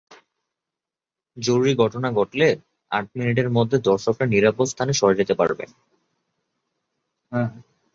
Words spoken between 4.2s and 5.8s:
নিরাপদ স্থানে সরে যেতে পারবেন।